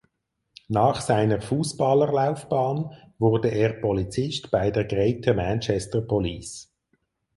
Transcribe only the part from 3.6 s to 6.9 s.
Polizist bei der Greater Manchester Police.